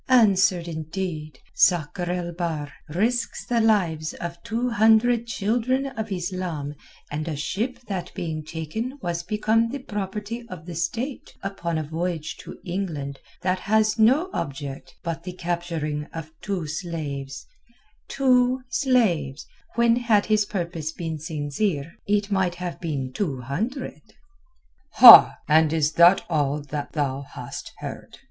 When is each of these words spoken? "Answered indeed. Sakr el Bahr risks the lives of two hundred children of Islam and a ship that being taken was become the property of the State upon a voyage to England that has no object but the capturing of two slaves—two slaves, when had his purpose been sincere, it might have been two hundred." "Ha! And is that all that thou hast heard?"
"Answered 0.09 0.67
indeed. 0.67 1.37
Sakr 1.53 2.09
el 2.09 2.31
Bahr 2.31 2.73
risks 2.89 3.45
the 3.45 3.61
lives 3.61 4.15
of 4.15 4.41
two 4.41 4.71
hundred 4.71 5.27
children 5.27 5.85
of 5.95 6.11
Islam 6.11 6.73
and 7.11 7.27
a 7.27 7.35
ship 7.35 7.77
that 7.87 8.11
being 8.15 8.43
taken 8.43 8.97
was 9.03 9.21
become 9.21 9.69
the 9.69 9.77
property 9.77 10.43
of 10.49 10.65
the 10.65 10.73
State 10.73 11.35
upon 11.43 11.77
a 11.77 11.83
voyage 11.83 12.37
to 12.37 12.57
England 12.65 13.19
that 13.43 13.59
has 13.59 13.99
no 13.99 14.31
object 14.33 14.95
but 15.03 15.21
the 15.21 15.33
capturing 15.33 16.05
of 16.05 16.31
two 16.41 16.65
slaves—two 16.65 18.63
slaves, 18.69 19.45
when 19.75 19.97
had 19.97 20.25
his 20.25 20.47
purpose 20.47 20.91
been 20.91 21.19
sincere, 21.19 21.91
it 22.07 22.31
might 22.31 22.55
have 22.55 22.81
been 22.81 23.13
two 23.13 23.41
hundred." 23.41 24.01
"Ha! 24.93 25.35
And 25.47 25.71
is 25.71 25.91
that 25.93 26.25
all 26.27 26.59
that 26.63 26.93
thou 26.93 27.21
hast 27.21 27.71
heard?" 27.77 28.17